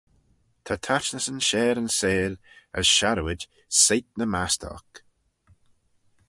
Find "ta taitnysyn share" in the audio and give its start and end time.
0.65-1.79